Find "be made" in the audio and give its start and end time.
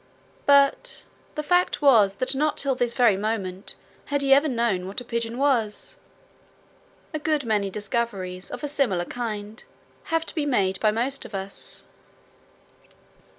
10.33-10.79